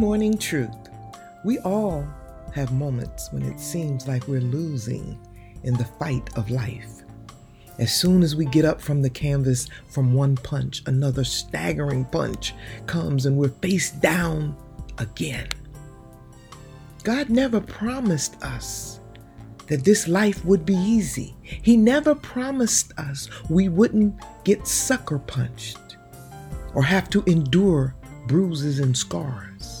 morning 0.00 0.38
truth. 0.38 0.88
We 1.44 1.58
all 1.58 2.08
have 2.54 2.72
moments 2.72 3.30
when 3.32 3.42
it 3.42 3.60
seems 3.60 4.08
like 4.08 4.26
we're 4.26 4.40
losing 4.40 5.20
in 5.64 5.74
the 5.74 5.84
fight 5.84 6.26
of 6.38 6.48
life. 6.48 7.02
As 7.78 7.94
soon 7.94 8.22
as 8.22 8.34
we 8.34 8.46
get 8.46 8.64
up 8.64 8.80
from 8.80 9.02
the 9.02 9.10
canvas 9.10 9.68
from 9.90 10.14
one 10.14 10.36
punch, 10.36 10.82
another 10.86 11.22
staggering 11.22 12.06
punch 12.06 12.54
comes 12.86 13.26
and 13.26 13.36
we're 13.36 13.50
face 13.50 13.90
down 13.90 14.56
again. 14.96 15.48
God 17.04 17.28
never 17.28 17.60
promised 17.60 18.42
us 18.42 19.00
that 19.66 19.84
this 19.84 20.08
life 20.08 20.42
would 20.46 20.64
be 20.64 20.76
easy. 20.76 21.36
He 21.42 21.76
never 21.76 22.14
promised 22.14 22.98
us 22.98 23.28
we 23.50 23.68
wouldn't 23.68 24.14
get 24.44 24.66
sucker 24.66 25.18
punched 25.18 25.98
or 26.72 26.82
have 26.82 27.10
to 27.10 27.22
endure 27.24 27.94
bruises 28.26 28.78
and 28.78 28.96
scars. 28.96 29.79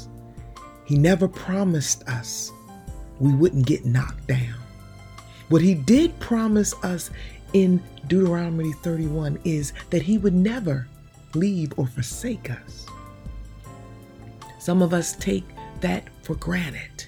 He 0.90 0.98
never 0.98 1.28
promised 1.28 2.02
us 2.08 2.50
we 3.20 3.32
wouldn't 3.32 3.64
get 3.64 3.84
knocked 3.84 4.26
down. 4.26 4.56
What 5.48 5.62
he 5.62 5.72
did 5.72 6.18
promise 6.18 6.74
us 6.82 7.12
in 7.52 7.80
Deuteronomy 8.08 8.72
31 8.72 9.38
is 9.44 9.72
that 9.90 10.02
he 10.02 10.18
would 10.18 10.34
never 10.34 10.88
leave 11.36 11.72
or 11.76 11.86
forsake 11.86 12.50
us. 12.50 12.86
Some 14.58 14.82
of 14.82 14.92
us 14.92 15.14
take 15.14 15.44
that 15.80 16.08
for 16.22 16.34
granted. 16.34 17.06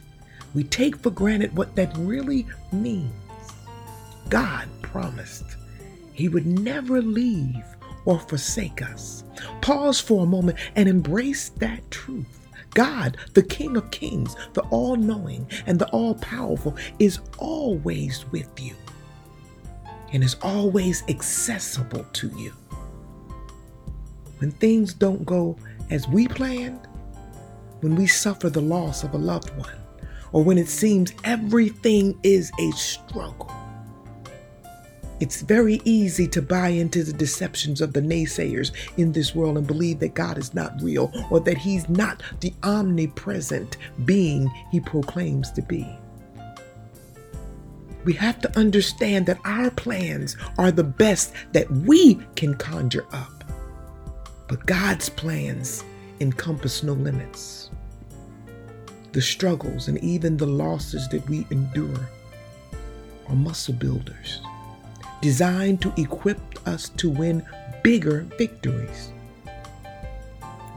We 0.55 0.63
take 0.63 0.97
for 0.99 1.11
granted 1.11 1.57
what 1.57 1.75
that 1.75 1.93
really 1.99 2.47
means. 2.71 3.11
God 4.29 4.69
promised 4.83 5.57
he 6.13 6.29
would 6.29 6.47
never 6.47 7.03
leave 7.03 7.65
or 8.05 8.21
forsake 8.21 8.81
us. 8.81 9.25
Pause 9.61 9.99
for 9.99 10.23
a 10.23 10.27
moment 10.29 10.57
and 10.77 10.89
embrace 10.89 11.49
that 11.59 11.91
truth. 11.91 12.42
God, 12.75 13.17
the 13.35 13.43
King 13.43 13.77
of 13.77 13.91
Kings, 13.91 14.35
the 14.55 14.63
all 14.71 14.97
knowing 14.97 15.47
and 15.67 15.79
the 15.79 15.89
all 15.89 16.15
powerful, 16.17 16.77
is 16.99 17.21
always 17.39 18.25
with 18.33 18.49
you 18.61 18.75
and 20.13 20.23
is 20.23 20.37
always 20.43 21.03
accessible 21.09 22.05
to 22.13 22.29
you. 22.37 22.53
When 24.39 24.51
things 24.53 24.93
don't 24.95 25.25
go 25.25 25.57
as 25.91 26.09
we 26.09 26.29
planned, 26.29 26.87
when 27.81 27.97
we 27.97 28.07
suffer 28.07 28.51
the 28.51 28.61
loss 28.61 29.05
of 29.05 29.15
a 29.15 29.19
loved 29.19 29.57
one, 29.57 29.77
or 30.33 30.43
when 30.43 30.59
it 30.59 30.69
seems 30.69 31.13
everything 31.25 32.19
is 32.23 32.51
a 32.59 32.71
struggle, 32.73 33.51
it's 35.23 35.41
very 35.41 35.81
easy 35.85 36.27
to 36.27 36.43
buy 36.43 36.71
into 36.71 37.05
the 37.05 37.13
deceptions 37.13 37.81
of 37.81 37.93
the 37.93 38.01
naysayers 38.01 38.73
in 38.97 39.13
this 39.13 39.37
world 39.37 39.57
and 39.57 39.69
believe 39.69 40.01
that 40.01 40.15
God 40.15 40.37
is 40.37 40.53
not 40.53 40.83
real 40.83 41.13
or 41.31 41.39
that 41.39 41.57
He's 41.57 41.89
not 41.89 42.25
the 42.41 42.53
omnipresent 42.65 43.77
being 44.05 44.51
He 44.73 44.81
proclaims 44.81 45.53
to 45.53 45.63
be. 45.63 45.87
We 48.05 48.15
have 48.15 48.41
to 48.41 48.59
understand 48.59 49.27
that 49.27 49.39
our 49.45 49.71
plans 49.71 50.37
are 50.59 50.73
the 50.73 50.83
best 50.83 51.35
that 51.53 51.71
we 51.71 52.17
can 52.35 52.57
conjure 52.57 53.07
up, 53.13 53.45
but 54.49 54.67
God's 54.67 55.09
plans 55.09 55.85
encompass 56.19 56.83
no 56.83 56.95
limits. 56.95 57.71
The 59.13 59.23
struggles 59.23 59.87
and 59.87 60.03
even 60.03 60.37
the 60.37 60.49
losses 60.49 61.09
that 61.11 61.25
we 61.29 61.47
endure 61.53 62.09
are 63.29 63.37
muscle 63.37 63.75
builders 63.75 64.41
designed 65.23 65.81
to 65.81 65.95
equip 65.97 66.39
us 66.69 66.91
to 66.91 67.09
win 67.09 67.47
bigger 67.83 68.27
victories. 68.37 69.13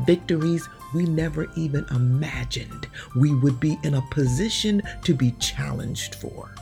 Victories 0.06 0.70
we 0.94 1.04
never 1.06 1.48
even 1.56 1.86
imagined 1.90 2.88
we 3.16 3.34
would 3.36 3.60
be 3.60 3.78
in 3.84 3.96
a 3.96 4.08
position 4.12 4.82
to 5.04 5.14
be 5.14 5.32
challenged 5.40 6.16
for. 6.16 6.54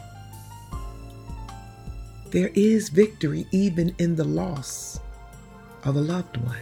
There 2.32 2.52
is 2.56 2.90
victory 2.90 3.46
even 3.52 3.94
in 4.00 4.16
the 4.16 4.24
loss 4.24 5.00
of 5.84 5.98
a 5.98 6.02
loved 6.02 6.38
one. 6.38 6.58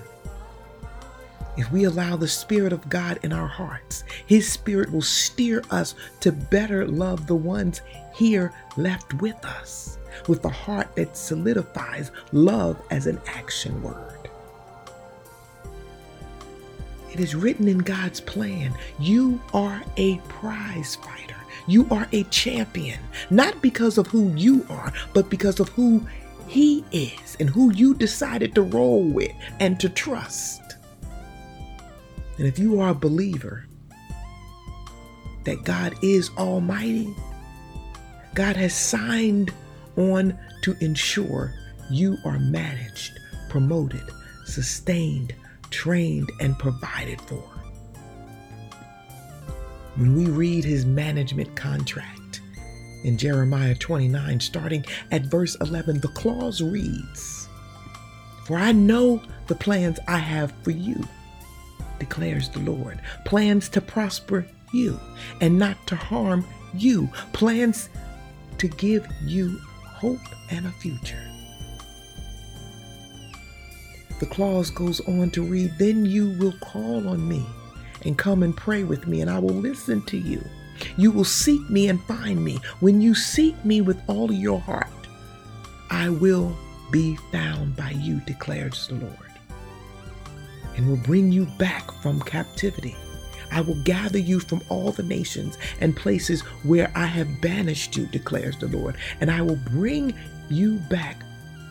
If 1.56 1.72
we 1.72 1.84
allow 1.84 2.18
the 2.18 2.28
Spirit 2.28 2.74
of 2.74 2.90
God 2.90 3.20
in 3.24 3.32
our 3.32 3.48
hearts, 3.48 4.03
His 4.26 4.52
Spirit 4.52 4.92
will 4.92 5.02
steer 5.02 5.64
us 5.70 5.96
to 6.22 6.32
better 6.32 6.88
love 6.88 7.28
the 7.28 7.36
ones 7.36 7.82
here 8.14 8.53
left 8.76 9.14
with 9.16 9.46
us 9.46 10.00
with 10.28 10.44
a 10.46 10.50
heart 10.50 10.96
that 10.96 11.18
solidifies 11.18 12.12
love 12.32 12.82
as 12.90 13.08
an 13.08 13.20
action 13.28 13.82
word. 13.82 14.30
It 17.12 17.20
is 17.20 17.36
written 17.36 17.68
in 17.68 17.80
God's 17.80 18.22
plan 18.22 18.74
you 19.00 19.42
are 19.54 19.84
a 19.98 20.18
prize 20.30 20.96
fighter. 20.96 21.36
You 21.68 21.88
are 21.92 22.08
a 22.12 22.24
champion, 22.26 23.00
not 23.30 23.62
because 23.62 23.98
of 23.98 24.08
who 24.08 24.34
you 24.36 24.66
are, 24.70 24.92
but 25.14 25.30
because 25.30 25.60
of 25.60 25.70
who 25.70 26.06
He 26.48 26.84
is 26.92 27.38
and 27.40 27.50
who 27.50 27.72
you 27.74 27.94
decided 27.94 28.56
to 28.56 28.62
roll 28.62 29.04
with 29.04 29.32
and 29.60 29.80
to 29.80 29.90
trust. 29.90 30.62
And 32.38 32.48
if 32.48 32.58
you 32.58 32.80
are 32.80 32.90
a 32.90 32.96
believer 32.96 33.66
that 35.44 35.64
God 35.64 35.94
is 36.02 36.32
Almighty, 36.38 37.14
God 38.34 38.56
has 38.56 38.74
signed 38.74 39.54
on 39.97 40.38
to 40.63 40.75
ensure 40.79 41.53
you 41.90 42.18
are 42.25 42.40
managed, 42.40 43.19
promoted, 43.50 44.03
sustained, 44.46 45.34
trained, 45.69 46.31
and 46.40 46.57
provided 46.57 47.19
for. 47.22 47.44
When 49.96 50.16
we 50.16 50.25
read 50.25 50.63
his 50.63 50.85
management 50.85 51.56
contract 51.56 52.41
in 53.03 53.18
Jeremiah 53.18 53.75
29, 53.75 54.40
starting 54.40 54.85
at 55.12 55.24
verse 55.24 55.56
11, 55.56 56.00
the 56.00 56.08
clause 56.09 56.62
reads, 56.62 57.50
For 58.46 58.58
I 58.58 58.72
know 58.72 59.22
the 59.47 59.56
plans 59.56 60.00
I 60.08 60.18
have 60.18 60.53
for 60.63 60.72
you, 60.72 61.03
declares 62.00 62.50
the 62.50 62.59
Lord 62.59 63.00
plans 63.25 63.69
to 63.69 63.81
prosper 63.81 64.46
you 64.73 65.00
and 65.40 65.59
not 65.59 65.75
to 65.88 65.96
harm 65.96 66.46
you, 66.73 67.09
plans 67.34 67.90
to 68.58 68.68
give 68.68 69.08
you 69.23 69.59
hope 70.02 70.20
and 70.50 70.66
a 70.66 70.72
future. 70.72 71.24
The 74.20 74.26
clause 74.26 74.72
goes 74.72 75.00
on 75.08 75.30
to 75.32 75.44
read, 75.44 75.74
Then 75.78 76.08
you 76.08 76.32
will 76.40 76.54
call 76.54 77.08
on 77.08 77.28
me 77.28 77.46
and 78.04 78.18
come 78.18 78.42
and 78.42 78.58
pray 78.58 78.84
with 78.84 79.06
me, 79.06 79.22
and 79.22 79.30
I 79.30 79.38
will 79.38 79.54
listen 79.54 80.02
to 80.08 80.18
you. 80.18 80.44
You 80.98 81.12
will 81.12 81.24
seek 81.24 81.70
me 81.70 81.88
and 81.88 82.02
find 82.06 82.44
me. 82.44 82.58
When 82.80 83.00
you 83.00 83.14
seek 83.14 83.64
me 83.64 83.82
with 83.82 84.02
all 84.08 84.32
your 84.32 84.60
heart, 84.60 84.88
I 85.92 86.10
will 86.10 86.58
be 86.92 87.16
found 87.32 87.76
by 87.76 87.92
you, 87.92 88.22
declares 88.26 88.88
the 88.88 88.96
Lord, 88.96 89.32
and 90.78 90.90
will 90.90 90.98
bring 90.98 91.32
you 91.32 91.46
back 91.60 91.92
from 92.02 92.20
captivity. 92.22 92.96
I 93.52 93.62
will 93.62 93.76
gather 93.76 94.18
you 94.18 94.40
from 94.40 94.62
all 94.70 94.92
the 94.92 95.04
nations 95.04 95.58
and 95.80 95.96
places 95.96 96.42
where 96.64 96.92
I 96.96 97.06
have 97.06 97.42
banished 97.42 97.98
you, 97.98 98.06
declares 98.08 98.58
the 98.58 98.68
Lord, 98.68 98.96
and 99.20 99.30
I 99.30 99.42
will 99.42 99.58
bring 99.58 100.14
you 100.50 100.76
back 100.90 101.24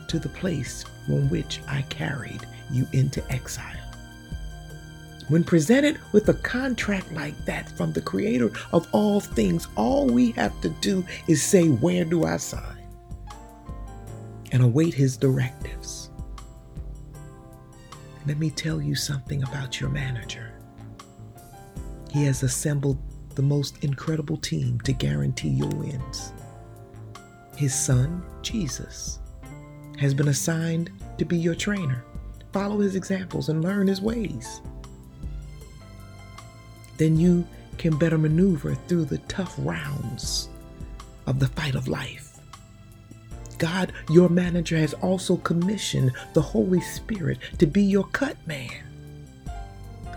to 0.09 0.19
the 0.19 0.29
place 0.29 0.85
from 1.07 1.29
which 1.31 1.61
I 1.67 1.83
carried 1.83 2.47
you 2.71 2.87
into 2.93 3.23
exile. 3.33 3.77
When 5.29 5.45
presented 5.45 5.99
with 6.13 6.29
a 6.29 6.35
contract 6.35 7.13
like 7.13 7.37
that 7.45 7.71
from 7.77 7.93
the 7.93 8.01
creator 8.01 8.51
of 8.73 8.89
all 8.93 9.21
things, 9.21 9.69
all 9.77 10.07
we 10.07 10.33
have 10.33 10.61
to 10.61 10.69
do 10.81 11.05
is 11.29 11.43
say, 11.43 11.69
Where 11.69 12.05
do 12.05 12.25
I 12.25 12.37
sign? 12.37 12.77
and 14.53 14.63
await 14.63 14.95
his 14.95 15.17
directives. 15.17 16.11
Let 18.27 18.39
me 18.39 18.51
tell 18.51 18.81
you 18.81 18.95
something 18.95 19.43
about 19.45 19.81
your 19.81 19.91
manager. 19.91 20.60
He 22.13 22.25
has 22.25 22.43
assembled 22.43 22.99
the 23.37 23.43
most 23.43 23.85
incredible 23.85 24.37
team 24.37 24.81
to 24.81 24.93
guarantee 24.93 25.51
your 25.51 25.69
wins. 25.69 26.33
His 27.57 27.75
son, 27.75 28.23
Jesus, 28.43 29.21
has 29.99 30.13
been 30.13 30.29
assigned 30.29 30.91
to 31.19 31.25
be 31.25 31.39
your 31.39 31.55
trainer. 31.55 32.05
Follow 32.53 32.81
his 32.81 32.97
examples 32.97 33.49
and 33.49 33.63
learn 33.63 33.87
his 33.87 34.01
ways. 34.01 34.61
Then 36.97 37.19
you 37.19 37.47
can 37.79 37.97
better 37.97 38.19
maneuver 38.19 38.75
through 38.75 39.05
the 39.05 39.19
tough 39.19 39.55
rounds 39.59 40.49
of 41.27 41.39
the 41.39 41.47
fight 41.49 41.75
of 41.75 41.87
life. 41.87 42.41
God, 43.59 43.93
your 44.09 44.29
manager, 44.29 44.77
has 44.77 44.95
also 44.95 45.37
commissioned 45.37 46.13
the 46.33 46.43
Holy 46.43 46.81
Spirit 46.81 47.39
to 47.59 47.67
be 47.67 47.83
your 47.83 48.05
cut 48.05 48.37
man 48.47 48.90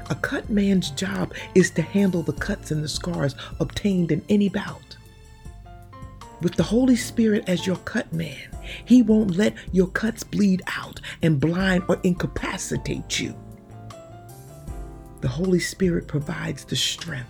a 0.09 0.15
cut 0.15 0.49
man's 0.49 0.91
job 0.91 1.33
is 1.55 1.71
to 1.71 1.81
handle 1.81 2.23
the 2.23 2.33
cuts 2.33 2.71
and 2.71 2.83
the 2.83 2.87
scars 2.87 3.35
obtained 3.59 4.11
in 4.11 4.23
any 4.29 4.49
bout. 4.49 4.97
With 6.41 6.55
the 6.55 6.63
Holy 6.63 6.95
Spirit 6.95 7.45
as 7.47 7.65
your 7.65 7.77
cut 7.77 8.11
man, 8.11 8.49
He 8.85 9.01
won't 9.01 9.37
let 9.37 9.55
your 9.71 9.87
cuts 9.87 10.23
bleed 10.23 10.61
out 10.67 10.99
and 11.21 11.39
blind 11.39 11.83
or 11.87 11.99
incapacitate 12.03 13.19
you. 13.19 13.35
The 15.21 15.29
Holy 15.29 15.59
Spirit 15.59 16.07
provides 16.07 16.65
the 16.65 16.75
strength 16.75 17.29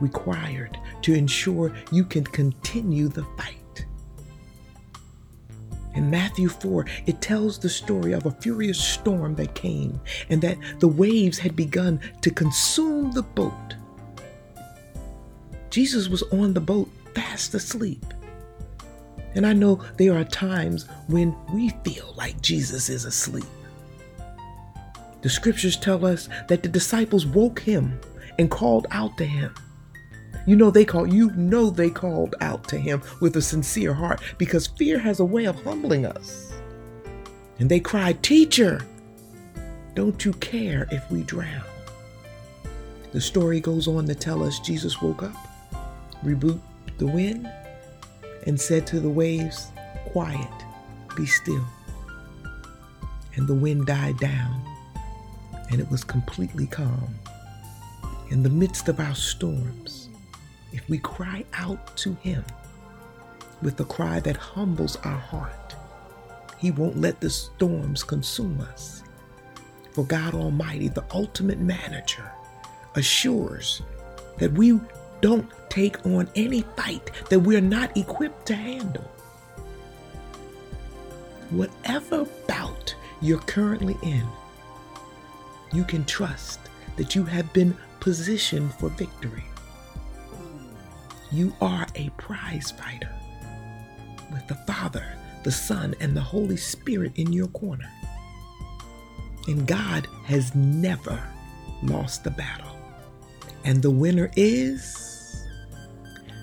required 0.00 0.78
to 1.02 1.14
ensure 1.14 1.74
you 1.92 2.04
can 2.04 2.24
continue 2.24 3.08
the 3.08 3.24
fight. 3.36 3.63
In 5.94 6.10
Matthew 6.10 6.48
4, 6.48 6.86
it 7.06 7.20
tells 7.20 7.58
the 7.58 7.68
story 7.68 8.12
of 8.12 8.26
a 8.26 8.30
furious 8.32 8.78
storm 8.78 9.34
that 9.36 9.54
came 9.54 10.00
and 10.28 10.42
that 10.42 10.58
the 10.80 10.88
waves 10.88 11.38
had 11.38 11.54
begun 11.54 12.00
to 12.20 12.30
consume 12.30 13.12
the 13.12 13.22
boat. 13.22 13.74
Jesus 15.70 16.08
was 16.08 16.22
on 16.24 16.54
the 16.54 16.60
boat, 16.60 16.88
fast 17.14 17.54
asleep. 17.54 18.04
And 19.34 19.46
I 19.46 19.52
know 19.52 19.80
there 19.96 20.16
are 20.16 20.24
times 20.24 20.86
when 21.08 21.34
we 21.52 21.70
feel 21.84 22.14
like 22.16 22.40
Jesus 22.40 22.88
is 22.88 23.04
asleep. 23.04 23.44
The 25.22 25.30
scriptures 25.30 25.76
tell 25.76 26.04
us 26.04 26.28
that 26.48 26.62
the 26.62 26.68
disciples 26.68 27.26
woke 27.26 27.58
him 27.60 27.98
and 28.38 28.50
called 28.50 28.86
out 28.90 29.16
to 29.18 29.24
him. 29.24 29.54
You 30.46 30.56
know 30.56 30.70
they 30.70 30.84
call 30.84 31.06
you 31.06 31.30
know 31.32 31.70
they 31.70 31.90
called 31.90 32.34
out 32.40 32.68
to 32.68 32.78
him 32.78 33.02
with 33.20 33.36
a 33.36 33.42
sincere 33.42 33.94
heart 33.94 34.20
because 34.38 34.66
fear 34.66 34.98
has 34.98 35.20
a 35.20 35.24
way 35.24 35.46
of 35.46 35.62
humbling 35.62 36.04
us. 36.06 36.52
And 37.58 37.70
they 37.70 37.80
cried, 37.80 38.22
"Teacher, 38.22 38.84
don't 39.94 40.24
you 40.24 40.32
care 40.34 40.86
if 40.90 41.10
we 41.10 41.22
drown?" 41.22 41.64
The 43.12 43.20
story 43.20 43.60
goes 43.60 43.86
on 43.86 44.06
to 44.08 44.14
tell 44.14 44.42
us 44.42 44.58
Jesus 44.58 45.00
woke 45.00 45.22
up, 45.22 45.36
rebuked 46.24 46.98
the 46.98 47.06
wind, 47.06 47.48
and 48.46 48.60
said 48.60 48.88
to 48.88 48.98
the 48.98 49.08
waves, 49.08 49.68
Quiet, 50.06 50.50
be 51.16 51.24
still. 51.24 51.64
And 53.36 53.46
the 53.46 53.54
wind 53.54 53.86
died 53.86 54.18
down, 54.18 54.60
and 55.70 55.80
it 55.80 55.90
was 55.90 56.02
completely 56.02 56.66
calm. 56.66 57.14
In 58.30 58.42
the 58.42 58.50
midst 58.50 58.88
of 58.88 58.98
our 58.98 59.14
storms, 59.14 60.03
if 60.74 60.88
we 60.88 60.98
cry 60.98 61.44
out 61.54 61.96
to 61.96 62.14
Him 62.14 62.44
with 63.62 63.78
a 63.78 63.84
cry 63.84 64.18
that 64.20 64.36
humbles 64.36 64.96
our 64.96 65.16
heart, 65.16 65.76
He 66.58 66.72
won't 66.72 67.00
let 67.00 67.20
the 67.20 67.30
storms 67.30 68.02
consume 68.02 68.60
us. 68.60 69.04
For 69.92 70.04
God 70.04 70.34
Almighty, 70.34 70.88
the 70.88 71.04
ultimate 71.12 71.60
manager, 71.60 72.28
assures 72.96 73.82
that 74.38 74.52
we 74.52 74.80
don't 75.20 75.48
take 75.70 76.04
on 76.04 76.28
any 76.34 76.62
fight 76.76 77.08
that 77.30 77.38
we're 77.38 77.60
not 77.60 77.96
equipped 77.96 78.44
to 78.46 78.56
handle. 78.56 79.08
Whatever 81.50 82.24
bout 82.48 82.96
you're 83.22 83.38
currently 83.38 83.96
in, 84.02 84.26
you 85.72 85.84
can 85.84 86.04
trust 86.04 86.58
that 86.96 87.14
you 87.14 87.22
have 87.24 87.52
been 87.52 87.76
positioned 88.00 88.74
for 88.74 88.88
victory. 88.88 89.44
You 91.34 91.52
are 91.60 91.84
a 91.96 92.10
prize 92.10 92.70
fighter 92.70 93.10
with 94.30 94.46
the 94.46 94.54
Father, 94.72 95.04
the 95.42 95.50
Son, 95.50 95.92
and 95.98 96.16
the 96.16 96.20
Holy 96.20 96.56
Spirit 96.56 97.10
in 97.16 97.32
your 97.32 97.48
corner. 97.48 97.90
And 99.48 99.66
God 99.66 100.06
has 100.26 100.54
never 100.54 101.20
lost 101.82 102.22
the 102.22 102.30
battle. 102.30 102.78
And 103.64 103.82
the 103.82 103.90
winner 103.90 104.30
is. 104.36 105.44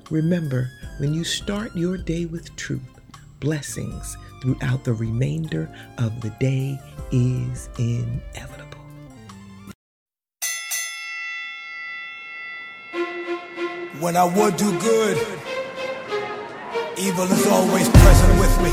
Remember, 0.10 0.70
when 0.98 1.14
you 1.14 1.24
start 1.24 1.74
your 1.74 1.96
day 1.96 2.26
with 2.26 2.54
truth, 2.58 2.82
blessings 3.40 4.18
throughout 4.42 4.84
the 4.84 4.94
remainder 4.94 5.74
of 6.00 6.20
the 6.20 6.32
day 6.32 6.78
is 7.14 7.70
inevitable. 7.80 8.61
When 14.02 14.18
I 14.18 14.24
would 14.24 14.58
do 14.58 14.66
good, 14.80 15.16
evil 16.98 17.26
is 17.26 17.46
always 17.46 17.88
present 17.88 18.40
with 18.40 18.56
me. 18.64 18.72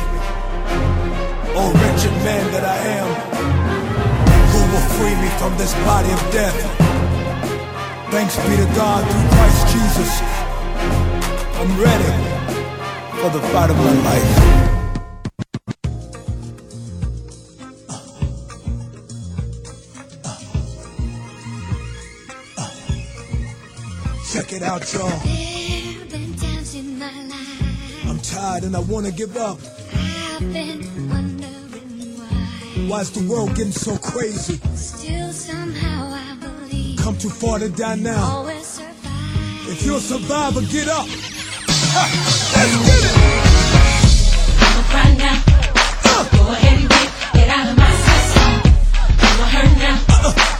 Oh, 1.53 1.71
wretched 1.75 2.13
man 2.25 2.51
that 2.53 2.65
I 2.65 2.79
am, 2.97 3.09
who 4.49 4.61
will 4.73 4.89
free 4.97 5.15
me 5.21 5.29
from 5.37 5.55
this 5.59 5.75
body 5.85 6.11
of 6.13 6.33
death? 6.33 6.57
Thanks 8.11 8.37
be 8.37 8.57
to 8.57 8.73
God 8.75 9.05
through 9.05 9.29
Christ 9.37 9.69
Jesus. 9.69 10.23
I'm 11.61 11.79
ready 11.79 12.13
for 13.21 13.29
the 13.29 13.47
fight 13.49 13.69
of 13.69 13.77
my 13.77 13.93
life. 14.09 14.68
It 24.59 24.65
out, 24.65 24.93
y'all. 24.93 25.09
There 25.09 26.05
been 26.07 26.35
times 26.35 26.75
in 26.75 26.99
my 26.99 27.07
life 27.07 28.09
I'm 28.09 28.19
tired 28.19 28.65
and 28.65 28.75
I 28.75 28.81
wanna 28.81 29.13
give 29.13 29.37
up. 29.37 29.59
I've 29.95 30.41
been 30.53 30.83
wondering 31.09 32.19
why. 32.19 32.89
Why's 32.89 33.11
the 33.11 33.23
world 33.29 33.55
getting 33.55 33.73
so 33.73 33.97
crazy? 33.99 34.59
Still 34.75 35.33
somehow 35.33 36.13
I 36.13 36.37
believe 36.41 36.99
Come 36.99 37.17
too 37.19 37.31
far 37.31 37.59
to 37.61 37.69
die 37.69 37.97
now. 37.97 38.47
If 39.69 39.85
you're 39.85 39.99
a 39.99 40.01
survivor, 40.01 40.63
get 40.63 40.89
up. 40.89 41.07
Ha! 41.95 42.05
Let's 42.55 42.75
get 42.89 43.01
it. 43.09 43.15
Right 44.95 45.17
now, 45.19 45.37
go 46.37 46.53
ahead 46.53 46.79
and 46.81 46.89
get, 46.89 47.09
get 47.35 47.49
out 47.49 47.69
of 47.69 47.77
my 47.77 47.93
system. 48.07 48.51
I'm 49.21 49.41
a 49.41 49.47
hurt 49.55 49.73
now. 49.79 49.97
But 50.09 50.33
soon 50.33 50.58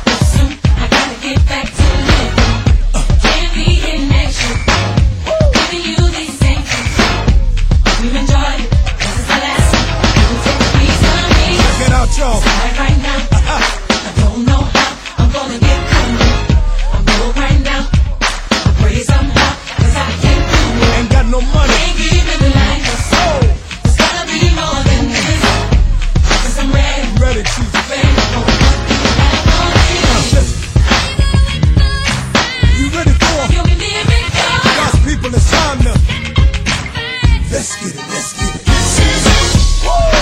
Let's 38.07 38.33
get 38.33 38.55
it. 38.55 38.67
Let's 38.69 39.83
get 39.83 40.15
it. 40.15 40.18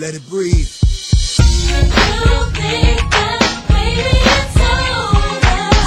let 0.00 0.14
it 0.14 0.26
breathe. 0.30 0.66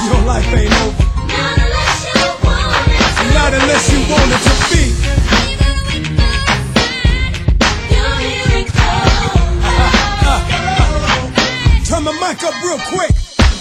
Your 0.05 0.21
life 0.21 0.53
ain't 0.53 0.69
over. 0.85 1.05
Not 1.33 1.57
unless 1.57 2.13
you 2.13 2.21
want 2.45 2.93
it 2.93 3.33
Not 3.33 3.53
unless 3.57 3.89
you 3.89 3.99
want 4.13 4.29
it 4.29 4.41
to 4.45 4.53
be. 4.69 4.83
Turn 11.89 12.03
mic 12.05 12.43
up 12.43 12.53
real 12.61 12.77
quick. 12.93 13.09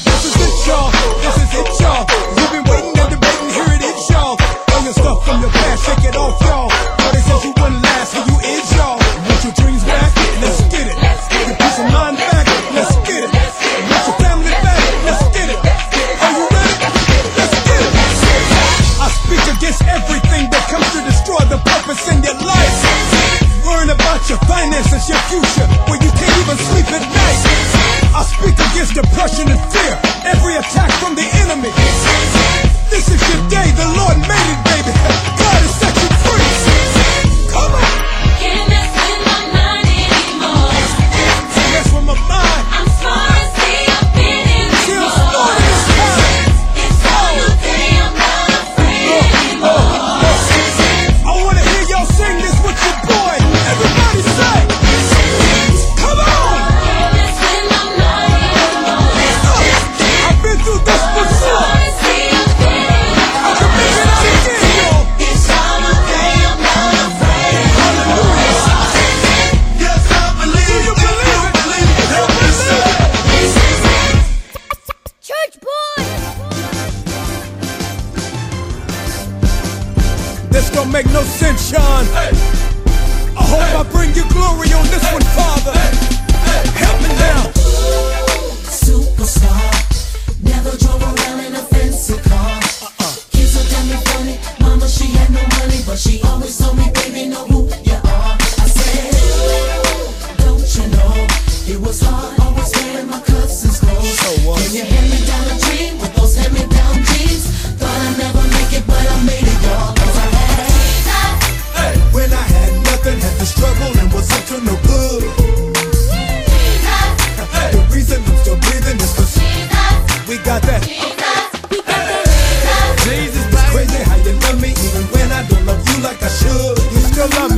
This 0.04 0.25
is 0.28 0.37
it, 0.37 0.66
y'all. 0.68 0.90
This 1.23 1.37
is 1.38 1.49
it, 1.54 1.80
y'all. 1.80 2.04
You've 2.37 2.52
been 2.52 2.64
waiting 2.68 2.99
and 3.00 3.09
debating. 3.09 3.50
Here 3.56 3.73
it 3.73 3.82
is, 3.82 4.11
y'all. 4.11 4.37
Throw 4.37 4.80
your 4.85 4.92
stuff 4.92 5.25
from 5.25 5.40
your 5.40 5.50
past, 5.50 5.87
shake 5.87 6.04
it 6.04 6.16
off, 6.16 6.38
y'all. 6.42 6.72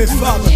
me 0.07 0.21
fala 0.21 0.54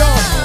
yo. 0.00 0.39